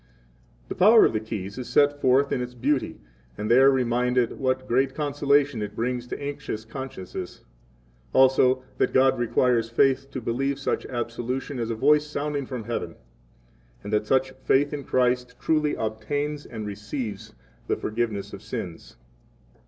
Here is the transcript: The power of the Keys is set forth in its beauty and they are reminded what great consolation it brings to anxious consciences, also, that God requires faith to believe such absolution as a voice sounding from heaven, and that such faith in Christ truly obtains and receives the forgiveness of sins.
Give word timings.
The 0.67 0.73
power 0.73 1.05
of 1.05 1.13
the 1.13 1.19
Keys 1.19 1.59
is 1.59 1.69
set 1.69 2.01
forth 2.01 2.31
in 2.31 2.41
its 2.41 2.55
beauty 2.55 2.99
and 3.37 3.51
they 3.51 3.59
are 3.59 3.69
reminded 3.69 4.39
what 4.39 4.67
great 4.67 4.95
consolation 4.95 5.61
it 5.61 5.75
brings 5.75 6.07
to 6.07 6.19
anxious 6.19 6.65
consciences, 6.65 7.41
also, 8.11 8.63
that 8.79 8.93
God 8.93 9.19
requires 9.19 9.69
faith 9.69 10.09
to 10.09 10.19
believe 10.19 10.57
such 10.57 10.87
absolution 10.87 11.59
as 11.59 11.69
a 11.69 11.75
voice 11.75 12.07
sounding 12.07 12.47
from 12.47 12.63
heaven, 12.63 12.95
and 13.83 13.93
that 13.93 14.07
such 14.07 14.31
faith 14.43 14.73
in 14.73 14.85
Christ 14.85 15.35
truly 15.39 15.75
obtains 15.75 16.47
and 16.47 16.65
receives 16.65 17.35
the 17.67 17.75
forgiveness 17.77 18.33
of 18.33 18.41
sins. 18.41 18.95